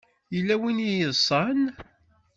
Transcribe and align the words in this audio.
Yella 0.33 0.55
win 0.61 0.83
ay 0.85 0.95
yeḍsan. 0.99 1.59